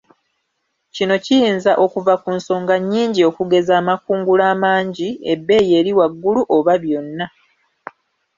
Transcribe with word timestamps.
Kino 0.95 1.15
kiyinza 1.25 1.71
okuva 1.85 2.13
ku 2.21 2.29
nsonga 2.37 2.75
nnyingi 2.79 3.21
okugeza 3.29 3.73
amakungula 3.81 4.43
amangi, 4.53 5.09
ebbeeyi 5.33 5.71
eri 5.79 5.91
waggulu 5.99 6.41
oba 6.55 6.73
byonna. 6.83 7.25